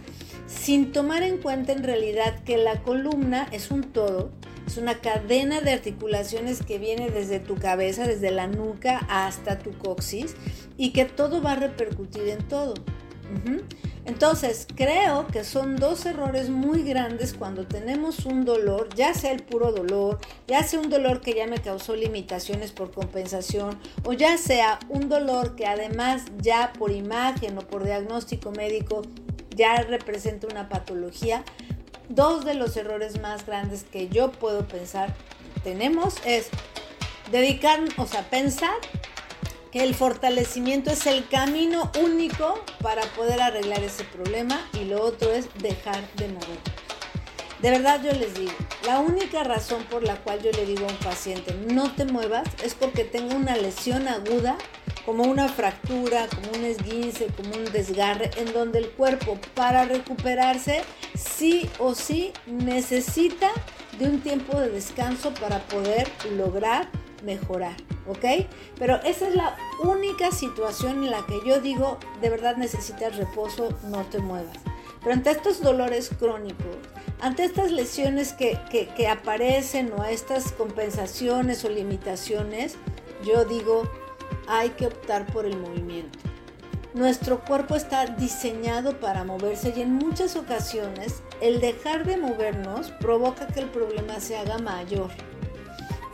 sin 0.50 0.92
tomar 0.92 1.22
en 1.22 1.38
cuenta 1.38 1.72
en 1.72 1.84
realidad 1.84 2.42
que 2.44 2.56
la 2.56 2.82
columna 2.82 3.46
es 3.52 3.70
un 3.70 3.84
todo 3.84 4.30
Es 4.66 4.76
una 4.76 5.00
cadena 5.00 5.60
de 5.60 5.72
articulaciones 5.72 6.62
que 6.62 6.78
viene 6.78 7.10
desde 7.10 7.40
tu 7.40 7.56
cabeza, 7.56 8.06
desde 8.06 8.30
la 8.30 8.46
nuca 8.46 8.98
hasta 9.08 9.58
tu 9.58 9.72
coxis 9.78 10.36
y 10.76 10.90
que 10.92 11.04
todo 11.04 11.42
va 11.42 11.52
a 11.52 11.56
repercutir 11.56 12.28
en 12.28 12.46
todo. 12.46 12.74
Entonces, 14.04 14.66
creo 14.74 15.26
que 15.28 15.44
son 15.44 15.76
dos 15.76 16.06
errores 16.06 16.48
muy 16.48 16.82
grandes 16.82 17.34
cuando 17.34 17.66
tenemos 17.66 18.24
un 18.26 18.44
dolor, 18.44 18.88
ya 18.96 19.14
sea 19.14 19.30
el 19.30 19.42
puro 19.42 19.72
dolor, 19.72 20.18
ya 20.48 20.62
sea 20.62 20.80
un 20.80 20.90
dolor 20.90 21.20
que 21.20 21.34
ya 21.34 21.46
me 21.46 21.58
causó 21.58 21.94
limitaciones 21.94 22.72
por 22.72 22.90
compensación, 22.92 23.78
o 24.04 24.12
ya 24.12 24.36
sea 24.36 24.78
un 24.88 25.08
dolor 25.08 25.54
que 25.54 25.66
además 25.66 26.24
ya 26.40 26.72
por 26.78 26.90
imagen 26.90 27.58
o 27.58 27.60
por 27.60 27.84
diagnóstico 27.84 28.50
médico 28.52 29.02
ya 29.60 29.82
representa 29.82 30.46
una 30.46 30.70
patología. 30.70 31.44
Dos 32.08 32.46
de 32.46 32.54
los 32.54 32.78
errores 32.78 33.20
más 33.20 33.44
grandes 33.44 33.84
que 33.84 34.08
yo 34.08 34.32
puedo 34.32 34.66
pensar 34.66 35.14
tenemos 35.62 36.14
es 36.24 36.48
dedicar, 37.30 37.78
o 37.98 38.06
sea, 38.06 38.22
pensar 38.30 38.74
que 39.70 39.82
el 39.82 39.94
fortalecimiento 39.94 40.90
es 40.90 41.04
el 41.04 41.28
camino 41.28 41.92
único 42.02 42.64
para 42.82 43.02
poder 43.14 43.42
arreglar 43.42 43.82
ese 43.82 44.04
problema 44.04 44.66
y 44.72 44.86
lo 44.86 45.04
otro 45.04 45.30
es 45.30 45.46
dejar 45.58 46.10
de 46.14 46.28
mover. 46.28 46.58
De 47.60 47.68
verdad 47.70 48.00
yo 48.02 48.12
les 48.12 48.32
digo, 48.34 48.54
la 48.86 48.98
única 48.98 49.44
razón 49.44 49.84
por 49.84 50.02
la 50.02 50.16
cual 50.16 50.40
yo 50.42 50.50
le 50.52 50.64
digo 50.64 50.86
a 50.86 50.90
un 50.90 50.96
paciente 50.96 51.54
no 51.68 51.94
te 51.94 52.06
muevas 52.06 52.48
es 52.64 52.74
porque 52.74 53.04
tengo 53.04 53.36
una 53.36 53.56
lesión 53.58 54.08
aguda, 54.08 54.56
como 55.04 55.24
una 55.24 55.48
fractura, 55.48 56.26
como 56.28 56.58
un 56.58 56.64
esguince, 56.64 57.26
como 57.36 57.56
un 57.56 57.64
desgarre, 57.72 58.30
en 58.36 58.52
donde 58.52 58.78
el 58.78 58.90
cuerpo 58.90 59.38
para 59.54 59.84
recuperarse 59.84 60.82
sí 61.14 61.68
o 61.78 61.94
sí 61.94 62.32
necesita 62.46 63.50
de 63.98 64.06
un 64.06 64.20
tiempo 64.20 64.58
de 64.58 64.70
descanso 64.70 65.32
para 65.34 65.60
poder 65.60 66.08
lograr 66.36 66.88
mejorar, 67.24 67.76
¿ok? 68.06 68.46
Pero 68.78 68.96
esa 69.02 69.28
es 69.28 69.34
la 69.34 69.56
única 69.82 70.30
situación 70.30 71.04
en 71.04 71.10
la 71.10 71.24
que 71.26 71.38
yo 71.46 71.60
digo, 71.60 71.98
de 72.20 72.30
verdad 72.30 72.56
necesitas 72.56 73.16
reposo, 73.16 73.68
no 73.84 74.04
te 74.04 74.18
muevas. 74.18 74.56
Pero 75.00 75.14
ante 75.14 75.30
estos 75.30 75.62
dolores 75.62 76.10
crónicos, 76.18 76.76
ante 77.20 77.44
estas 77.44 77.72
lesiones 77.72 78.32
que, 78.32 78.58
que 78.70 79.08
aparecen 79.08 79.92
o 79.92 80.04
estas 80.04 80.52
compensaciones 80.52 81.64
o 81.64 81.70
limitaciones, 81.70 82.76
yo 83.24 83.44
digo, 83.44 83.90
hay 84.50 84.70
que 84.70 84.86
optar 84.86 85.26
por 85.26 85.46
el 85.46 85.56
movimiento. 85.56 86.18
Nuestro 86.92 87.44
cuerpo 87.44 87.76
está 87.76 88.04
diseñado 88.06 88.98
para 88.98 89.22
moverse 89.22 89.72
y 89.76 89.80
en 89.80 89.94
muchas 89.94 90.34
ocasiones 90.34 91.22
el 91.40 91.60
dejar 91.60 92.04
de 92.04 92.16
movernos 92.16 92.90
provoca 92.90 93.46
que 93.46 93.60
el 93.60 93.70
problema 93.70 94.18
se 94.18 94.36
haga 94.36 94.58
mayor. 94.58 95.10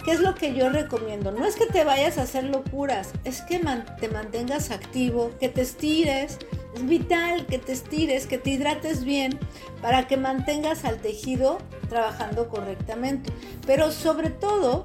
¿Qué 0.04 0.12
es 0.12 0.20
lo 0.20 0.34
que 0.34 0.54
yo 0.54 0.68
recomiendo? 0.68 1.32
No 1.32 1.46
es 1.46 1.56
que 1.56 1.66
te 1.66 1.82
vayas 1.82 2.18
a 2.18 2.22
hacer 2.22 2.44
locuras, 2.44 3.10
es 3.24 3.40
que 3.40 3.58
te 4.00 4.08
mantengas 4.08 4.70
activo, 4.70 5.32
que 5.40 5.48
te 5.48 5.62
estires. 5.62 6.38
Es 6.74 6.86
vital 6.86 7.46
que 7.46 7.58
te 7.58 7.72
estires, 7.72 8.26
que 8.26 8.36
te 8.36 8.50
hidrates 8.50 9.02
bien 9.02 9.38
para 9.80 10.06
que 10.06 10.18
mantengas 10.18 10.84
al 10.84 10.98
tejido 10.98 11.58
trabajando 11.88 12.48
correctamente. 12.48 13.32
Pero 13.66 13.90
sobre 13.90 14.28
todo 14.28 14.84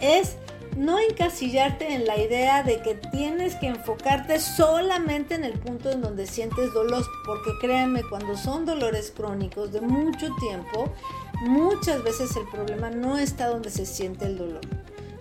es 0.00 0.36
no 0.76 0.98
encasillarte 0.98 1.94
en 1.94 2.06
la 2.06 2.16
idea 2.16 2.62
de 2.62 2.80
que 2.80 2.94
tienes 2.94 3.54
que 3.56 3.66
enfocarte 3.66 4.40
solamente 4.40 5.34
en 5.34 5.44
el 5.44 5.58
punto 5.58 5.90
en 5.90 6.00
donde 6.02 6.26
sientes 6.26 6.72
dolor, 6.72 7.04
porque 7.26 7.50
créanme, 7.60 8.02
cuando 8.08 8.36
son 8.36 8.64
dolores 8.64 9.12
crónicos 9.14 9.72
de 9.72 9.80
mucho 9.80 10.28
tiempo, 10.40 10.92
muchas 11.42 12.02
veces 12.02 12.34
el 12.36 12.48
problema 12.48 12.90
no 12.90 13.18
está 13.18 13.48
donde 13.48 13.70
se 13.70 13.86
siente 13.86 14.26
el 14.26 14.38
dolor. 14.38 14.62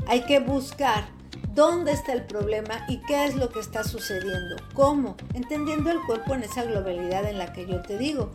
Hay 0.07 0.21
que 0.21 0.39
buscar 0.39 1.05
dónde 1.53 1.91
está 1.91 2.13
el 2.13 2.23
problema 2.23 2.85
y 2.87 2.97
qué 2.99 3.25
es 3.25 3.35
lo 3.35 3.49
que 3.49 3.59
está 3.59 3.83
sucediendo. 3.83 4.55
¿Cómo? 4.73 5.15
Entendiendo 5.33 5.91
el 5.91 5.99
cuerpo 6.01 6.33
en 6.33 6.43
esa 6.43 6.63
globalidad 6.63 7.25
en 7.25 7.37
la 7.37 7.53
que 7.53 7.67
yo 7.67 7.81
te 7.81 7.97
digo. 7.97 8.31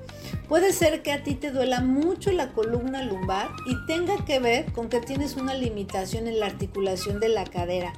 Puede 0.49 0.73
ser 0.73 1.03
que 1.03 1.13
a 1.13 1.23
ti 1.23 1.35
te 1.35 1.51
duela 1.51 1.81
mucho 1.81 2.31
la 2.33 2.53
columna 2.53 3.03
lumbar 3.03 3.49
y 3.67 3.87
tenga 3.87 4.25
que 4.25 4.39
ver 4.39 4.73
con 4.73 4.89
que 4.89 5.01
tienes 5.01 5.37
una 5.37 5.55
limitación 5.55 6.27
en 6.27 6.41
la 6.41 6.47
articulación 6.47 7.21
de 7.21 7.29
la 7.29 7.45
cadera. 7.45 7.93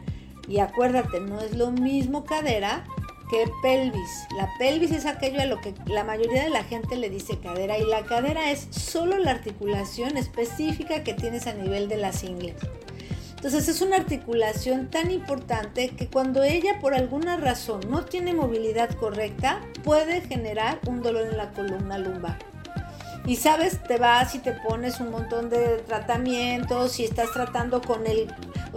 Y 0.47 0.61
acuérdate, 0.61 1.21
no 1.21 1.41
es 1.41 1.57
lo 1.57 1.71
mismo 1.71 2.25
cadera 2.25 2.85
que 3.29 3.45
pelvis. 3.61 4.27
La 4.37 4.49
pelvis 4.59 4.91
es 4.91 5.05
aquello 5.05 5.41
a 5.41 5.47
lo 5.47 5.61
que 5.61 5.75
la 5.87 6.05
mayoría 6.05 6.45
de 6.45 6.51
la 6.51 6.65
gente 6.65 6.97
le 6.97 7.11
dice 7.11 7.39
cadera 7.39 7.79
y 7.79 7.85
la 7.85 8.05
cadera 8.05 8.51
es 8.51 8.69
solo 8.71 9.19
la 9.19 9.33
articulación 9.33 10.17
específica 10.17 11.05
que 11.05 11.15
tienes 11.15 11.47
a 11.47 11.53
nivel 11.53 11.89
de 11.89 11.99
las 11.99 12.25
ingles. 12.25 12.55
Entonces 13.39 13.69
es 13.69 13.83
una 13.83 13.99
articulación 13.99 14.89
tan 14.89 15.13
importante 15.13 15.91
que 15.91 16.09
cuando 16.09 16.43
ella 16.43 16.81
por 16.81 16.93
alguna 16.93 17.37
razón 17.37 17.83
no 17.89 18.05
tiene 18.05 18.35
movilidad 18.35 18.91
correcta, 18.91 19.61
puede 19.85 20.23
generar 20.23 20.81
un 20.89 21.03
dolor 21.03 21.29
en 21.29 21.37
la 21.37 21.53
columna 21.53 21.99
lumbar. 21.99 22.37
Y 23.27 23.37
sabes, 23.37 23.81
te 23.85 23.97
vas 23.97 24.35
y 24.35 24.41
te 24.41 24.55
pones 24.55 24.99
un 24.99 25.13
montón 25.13 25.51
de 25.51 25.85
tratamientos 25.87 26.99
y 26.99 27.05
estás 27.05 27.31
tratando 27.33 27.81
con 27.81 28.09
el, 28.09 28.27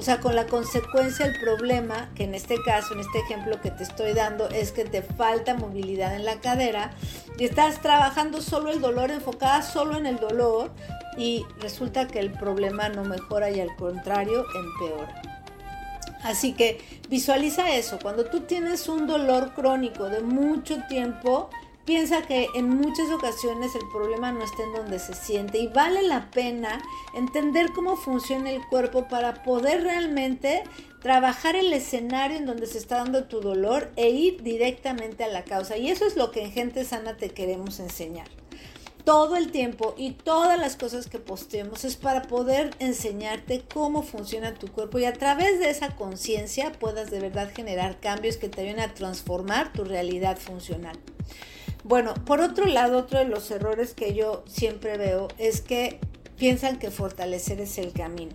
o 0.01 0.03
sea, 0.03 0.20
con 0.20 0.36
la 0.36 0.48
consecuencia 0.48 1.27
del 1.27 1.39
problema, 1.39 2.10
que 2.15 2.24
en 2.24 2.34
este 2.34 2.60
caso, 2.63 2.96
en 2.96 3.01
este 3.01 3.20
ejemplo 3.20 3.62
que 3.62 3.70
te 3.70 3.84
estoy 3.84 4.13
dando, 4.13 4.50
es 4.50 4.72
que 4.72 4.84
te 4.84 5.03
falta 5.03 5.53
movilidad 5.53 6.15
en 6.15 6.25
la 6.25 6.41
cadera 6.41 6.89
y 7.38 7.46
estás 7.46 7.84
trabajando 7.84 8.41
solo 8.41 8.72
el 8.72 8.81
dolor, 8.81 9.12
enfocada 9.12 9.62
solo 9.62 9.96
en 9.96 10.08
el 10.08 10.17
dolor 10.17 10.72
y 11.20 11.46
resulta 11.60 12.08
que 12.08 12.17
el 12.17 12.31
problema 12.31 12.89
no 12.89 13.03
mejora 13.03 13.51
y 13.51 13.60
al 13.60 13.75
contrario 13.75 14.43
empeora. 14.55 15.22
Así 16.24 16.53
que 16.53 16.81
visualiza 17.08 17.70
eso, 17.70 18.00
cuando 18.01 18.25
tú 18.25 18.39
tienes 18.39 18.89
un 18.89 19.05
dolor 19.05 19.53
crónico 19.53 20.10
de 20.10 20.22
mucho 20.22 20.79
tiempo, 20.89 21.51
piensa 21.86 22.22
que 22.22 22.48
en 22.56 22.70
muchas 22.70 23.10
ocasiones 23.12 23.76
el 23.76 23.88
problema 23.92 24.32
no 24.32 24.44
está 24.44 24.64
en 24.64 24.74
donde 24.74 25.00
se 25.00 25.14
siente 25.14 25.58
y 25.58 25.68
vale 25.68 26.04
la 26.04 26.30
pena 26.32 26.82
entender 27.16 27.72
cómo 27.74 27.96
funciona 27.96 28.52
el 28.52 28.66
cuerpo 28.68 29.08
para 29.08 29.44
poder 29.44 29.84
realmente 29.84 30.64
trabajar 31.02 31.56
el 31.56 31.74
escenario 31.74 32.38
en 32.38 32.46
donde 32.46 32.68
se 32.68 32.78
está 32.78 32.98
dando 32.98 33.26
tu 33.26 33.42
dolor 33.42 33.92
e 33.96 34.10
ir 34.10 34.44
directamente 34.44 35.24
a 35.24 35.28
la 35.28 35.44
causa. 35.44 35.78
Y 35.78 35.90
eso 35.90 36.06
es 36.06 36.16
lo 36.16 36.32
que 36.32 36.44
en 36.44 36.52
Gente 36.52 36.86
Sana 36.86 37.18
te 37.18 37.30
queremos 37.30 37.80
enseñar. 37.80 38.28
Todo 39.04 39.36
el 39.36 39.52
tiempo 39.52 39.96
y 39.98 40.12
todas 40.12 40.60
las 40.60 40.76
cosas 40.76 41.08
que 41.08 41.18
posteemos 41.18 41.86
es 41.86 41.96
para 41.96 42.22
poder 42.22 42.70
enseñarte 42.78 43.64
cómo 43.74 44.04
funciona 44.04 44.54
tu 44.54 44.68
cuerpo 44.68 45.00
y 45.00 45.06
a 45.06 45.14
través 45.14 45.60
de 45.60 45.72
esa 45.72 45.96
conciencia 45.96 46.72
puedas 46.74 47.10
de 47.10 47.20
verdad 47.20 47.52
generar 47.52 48.00
cambios 48.00 48.38
que 48.38 48.48
te 48.48 48.62
ayuden 48.62 48.80
a 48.80 48.94
transformar 48.94 49.74
tu 49.74 49.84
realidad 49.84 50.38
funcional. 50.38 51.00
Bueno, 51.84 52.14
por 52.14 52.42
otro 52.42 52.66
lado, 52.66 53.00
otro 53.00 53.20
de 53.20 53.26
los 53.26 53.50
errores 53.50 53.94
que 53.94 54.14
yo 54.14 54.44
siempre 54.48 54.98
veo 54.98 55.28
es 55.38 55.62
que 55.62 56.00
piensan 56.38 56.78
que 56.78 56.92
fortalecer 56.92 57.60
es 57.60 57.78
el 57.78 57.92
camino. 57.92 58.34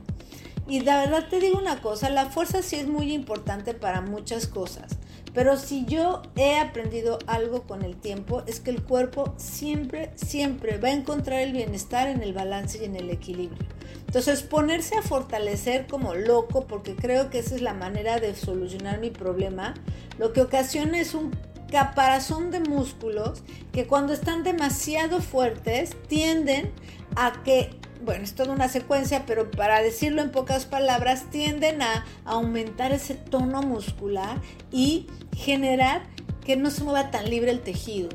Y 0.68 0.80
la 0.80 0.98
verdad 0.98 1.28
te 1.28 1.38
digo 1.38 1.58
una 1.58 1.80
cosa, 1.80 2.10
la 2.10 2.26
fuerza 2.26 2.60
sí 2.60 2.76
es 2.76 2.88
muy 2.88 3.12
importante 3.12 3.72
para 3.72 4.00
muchas 4.00 4.48
cosas, 4.48 4.96
pero 5.32 5.56
si 5.56 5.84
yo 5.84 6.22
he 6.34 6.58
aprendido 6.58 7.20
algo 7.28 7.62
con 7.62 7.82
el 7.82 7.94
tiempo 7.94 8.42
es 8.48 8.58
que 8.58 8.70
el 8.70 8.82
cuerpo 8.82 9.34
siempre, 9.36 10.10
siempre 10.16 10.78
va 10.78 10.88
a 10.88 10.92
encontrar 10.92 11.40
el 11.42 11.52
bienestar 11.52 12.08
en 12.08 12.22
el 12.22 12.32
balance 12.32 12.78
y 12.78 12.84
en 12.84 12.96
el 12.96 13.10
equilibrio. 13.10 13.68
Entonces 14.06 14.42
ponerse 14.42 14.96
a 14.96 15.02
fortalecer 15.02 15.86
como 15.86 16.14
loco, 16.14 16.66
porque 16.66 16.96
creo 16.96 17.30
que 17.30 17.40
esa 17.40 17.54
es 17.54 17.62
la 17.62 17.74
manera 17.74 18.18
de 18.18 18.34
solucionar 18.34 18.98
mi 18.98 19.10
problema, 19.10 19.74
lo 20.18 20.32
que 20.32 20.40
ocasiona 20.40 20.98
es 20.98 21.14
un 21.14 21.30
caparazón 21.70 22.50
de 22.50 22.60
músculos 22.60 23.42
que 23.72 23.86
cuando 23.86 24.12
están 24.12 24.42
demasiado 24.42 25.20
fuertes 25.20 25.96
tienden 26.08 26.72
a 27.16 27.42
que, 27.42 27.70
bueno, 28.04 28.24
es 28.24 28.34
toda 28.34 28.52
una 28.52 28.68
secuencia, 28.68 29.24
pero 29.26 29.50
para 29.50 29.82
decirlo 29.82 30.22
en 30.22 30.30
pocas 30.30 30.66
palabras, 30.66 31.30
tienden 31.30 31.82
a 31.82 32.04
aumentar 32.24 32.92
ese 32.92 33.14
tono 33.14 33.62
muscular 33.62 34.40
y 34.70 35.06
generar 35.34 36.02
que 36.44 36.56
no 36.56 36.70
se 36.70 36.84
mueva 36.84 37.10
tan 37.10 37.28
libre 37.28 37.50
el 37.50 37.60
tejido. 37.60 38.08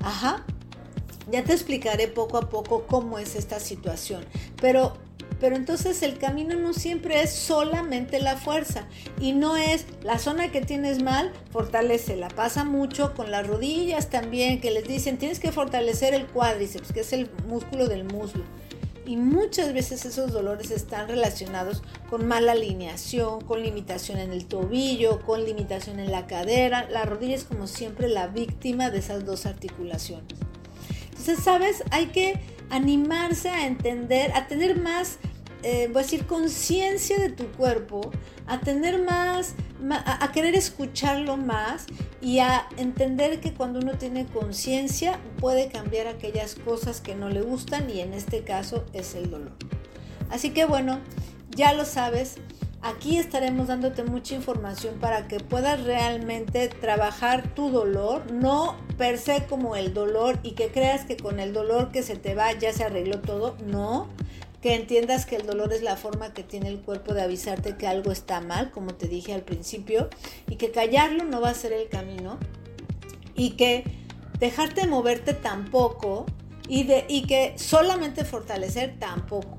Ajá. 0.00 0.44
Ya 1.30 1.42
te 1.42 1.52
explicaré 1.52 2.06
poco 2.06 2.38
a 2.38 2.48
poco 2.48 2.86
cómo 2.86 3.18
es 3.18 3.34
esta 3.34 3.58
situación, 3.58 4.24
pero 4.60 4.96
pero 5.40 5.56
entonces 5.56 6.02
el 6.02 6.18
camino 6.18 6.54
no 6.56 6.72
siempre 6.72 7.22
es 7.22 7.32
solamente 7.32 8.20
la 8.20 8.36
fuerza 8.36 8.86
y 9.20 9.32
no 9.32 9.56
es 9.56 9.86
la 10.02 10.18
zona 10.18 10.50
que 10.50 10.60
tienes 10.60 11.02
mal, 11.02 11.32
la 12.16 12.28
Pasa 12.28 12.64
mucho 12.64 13.14
con 13.14 13.30
las 13.30 13.46
rodillas 13.46 14.10
también, 14.10 14.60
que 14.60 14.70
les 14.70 14.86
dicen 14.86 15.18
tienes 15.18 15.40
que 15.40 15.52
fortalecer 15.52 16.14
el 16.14 16.26
cuádriceps, 16.26 16.92
que 16.92 17.00
es 17.00 17.12
el 17.12 17.30
músculo 17.48 17.88
del 17.88 18.04
muslo. 18.04 18.44
Y 19.06 19.16
muchas 19.16 19.72
veces 19.72 20.04
esos 20.04 20.32
dolores 20.32 20.72
están 20.72 21.06
relacionados 21.08 21.82
con 22.10 22.26
mala 22.26 22.52
alineación, 22.52 23.40
con 23.40 23.62
limitación 23.62 24.18
en 24.18 24.32
el 24.32 24.46
tobillo, 24.46 25.20
con 25.24 25.44
limitación 25.44 26.00
en 26.00 26.10
la 26.10 26.26
cadera. 26.26 26.88
La 26.90 27.04
rodilla 27.04 27.36
es 27.36 27.44
como 27.44 27.68
siempre 27.68 28.08
la 28.08 28.26
víctima 28.26 28.90
de 28.90 28.98
esas 28.98 29.24
dos 29.24 29.46
articulaciones. 29.46 30.34
Entonces, 31.10 31.38
¿sabes? 31.42 31.84
Hay 31.92 32.06
que 32.06 32.40
animarse 32.70 33.48
a 33.48 33.66
entender, 33.66 34.32
a 34.32 34.46
tener 34.46 34.80
más 34.80 35.18
eh, 35.68 35.88
voy 35.92 36.02
a 36.02 36.02
decir, 36.04 36.26
conciencia 36.26 37.18
de 37.18 37.30
tu 37.30 37.46
cuerpo, 37.52 38.12
a 38.46 38.60
tener 38.60 39.02
más, 39.02 39.54
a, 39.90 40.30
querer 40.30 40.54
escucharlo 40.54 41.36
más 41.36 41.86
y 42.20 42.38
a 42.38 42.68
entender 42.76 43.40
que 43.40 43.52
cuando 43.52 43.80
uno 43.80 43.98
tiene 43.98 44.26
conciencia 44.26 45.18
puede 45.40 45.68
cambiar 45.68 46.06
aquellas 46.06 46.54
cosas 46.54 47.00
que 47.00 47.16
no 47.16 47.30
le 47.30 47.42
gustan 47.42 47.90
y 47.90 47.98
en 47.98 48.14
este 48.14 48.44
caso 48.44 48.84
es 48.92 49.16
el 49.16 49.28
dolor. 49.28 49.56
Así 50.30 50.50
que 50.50 50.66
bueno, 50.66 51.00
ya 51.50 51.72
lo 51.72 51.84
sabes, 51.84 52.36
aquí 52.86 53.18
estaremos 53.18 53.66
dándote 53.66 54.04
mucha 54.04 54.34
información 54.34 54.96
para 55.00 55.26
que 55.28 55.40
puedas 55.40 55.82
realmente 55.82 56.68
trabajar 56.68 57.54
tu 57.54 57.70
dolor, 57.70 58.30
no 58.32 58.76
per 58.96 59.18
se 59.18 59.44
como 59.46 59.76
el 59.76 59.92
dolor 59.92 60.38
y 60.42 60.52
que 60.52 60.68
creas 60.68 61.04
que 61.04 61.16
con 61.16 61.40
el 61.40 61.52
dolor 61.52 61.90
que 61.90 62.02
se 62.02 62.16
te 62.16 62.34
va 62.34 62.52
ya 62.52 62.72
se 62.72 62.84
arregló 62.84 63.20
todo, 63.20 63.56
no 63.66 64.08
que 64.62 64.74
entiendas 64.74 65.26
que 65.26 65.36
el 65.36 65.46
dolor 65.46 65.72
es 65.72 65.82
la 65.82 65.96
forma 65.96 66.32
que 66.32 66.42
tiene 66.42 66.68
el 66.68 66.80
cuerpo 66.80 67.14
de 67.14 67.22
avisarte 67.22 67.76
que 67.76 67.86
algo 67.86 68.10
está 68.10 68.40
mal, 68.40 68.70
como 68.70 68.94
te 68.94 69.06
dije 69.06 69.32
al 69.32 69.42
principio, 69.42 70.08
y 70.48 70.56
que 70.56 70.70
callarlo 70.70 71.24
no 71.24 71.40
va 71.40 71.50
a 71.50 71.54
ser 71.54 71.72
el 71.72 71.88
camino, 71.88 72.38
y 73.36 73.50
que 73.50 73.84
dejarte 74.40 74.86
moverte 74.86 75.34
tampoco, 75.34 76.26
y, 76.68 76.90
y 77.08 77.26
que 77.26 77.54
solamente 77.56 78.24
fortalecer 78.24 78.96
tampoco. 78.98 79.55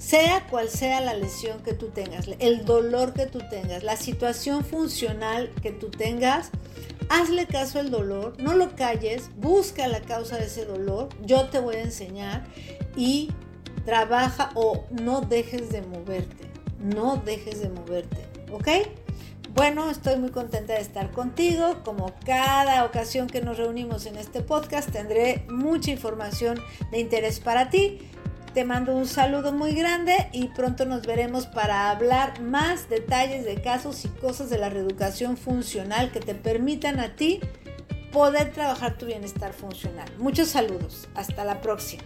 Sea 0.00 0.46
cual 0.48 0.70
sea 0.70 1.02
la 1.02 1.12
lesión 1.12 1.60
que 1.62 1.74
tú 1.74 1.88
tengas, 1.88 2.26
el 2.38 2.64
dolor 2.64 3.12
que 3.12 3.26
tú 3.26 3.40
tengas, 3.50 3.82
la 3.82 3.96
situación 3.96 4.64
funcional 4.64 5.50
que 5.62 5.72
tú 5.72 5.90
tengas, 5.90 6.50
hazle 7.10 7.46
caso 7.46 7.78
al 7.78 7.90
dolor, 7.90 8.34
no 8.38 8.54
lo 8.54 8.74
calles, 8.76 9.28
busca 9.36 9.86
la 9.88 10.00
causa 10.00 10.38
de 10.38 10.46
ese 10.46 10.64
dolor, 10.64 11.10
yo 11.26 11.50
te 11.50 11.58
voy 11.58 11.76
a 11.76 11.82
enseñar 11.82 12.44
y 12.96 13.28
trabaja 13.84 14.52
o 14.54 14.86
no 14.90 15.20
dejes 15.20 15.70
de 15.70 15.82
moverte, 15.82 16.46
no 16.78 17.18
dejes 17.18 17.60
de 17.60 17.68
moverte, 17.68 18.26
¿ok? 18.50 18.68
Bueno, 19.54 19.90
estoy 19.90 20.16
muy 20.16 20.30
contenta 20.30 20.72
de 20.74 20.80
estar 20.80 21.10
contigo. 21.10 21.82
Como 21.84 22.14
cada 22.24 22.84
ocasión 22.84 23.26
que 23.26 23.42
nos 23.42 23.58
reunimos 23.58 24.06
en 24.06 24.16
este 24.16 24.40
podcast, 24.40 24.90
tendré 24.90 25.44
mucha 25.50 25.90
información 25.90 26.58
de 26.92 27.00
interés 27.00 27.40
para 27.40 27.68
ti. 27.68 27.98
Te 28.54 28.64
mando 28.64 28.96
un 28.96 29.06
saludo 29.06 29.52
muy 29.52 29.74
grande 29.74 30.28
y 30.32 30.48
pronto 30.48 30.84
nos 30.84 31.06
veremos 31.06 31.46
para 31.46 31.88
hablar 31.88 32.40
más 32.40 32.88
detalles 32.88 33.44
de 33.44 33.62
casos 33.62 34.04
y 34.04 34.08
cosas 34.08 34.50
de 34.50 34.58
la 34.58 34.68
reeducación 34.68 35.36
funcional 35.36 36.10
que 36.10 36.18
te 36.18 36.34
permitan 36.34 36.98
a 36.98 37.14
ti 37.14 37.38
poder 38.12 38.52
trabajar 38.52 38.98
tu 38.98 39.06
bienestar 39.06 39.52
funcional. 39.52 40.08
Muchos 40.18 40.48
saludos. 40.48 41.08
Hasta 41.14 41.44
la 41.44 41.60
próxima. 41.60 42.02